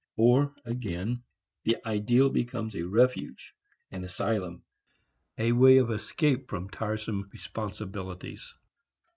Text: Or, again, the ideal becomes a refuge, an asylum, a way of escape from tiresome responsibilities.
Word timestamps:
Or, 0.17 0.55
again, 0.65 1.21
the 1.63 1.77
ideal 1.85 2.31
becomes 2.31 2.73
a 2.73 2.81
refuge, 2.81 3.53
an 3.91 4.03
asylum, 4.03 4.63
a 5.37 5.51
way 5.51 5.77
of 5.77 5.91
escape 5.91 6.49
from 6.49 6.71
tiresome 6.71 7.29
responsibilities. 7.31 8.51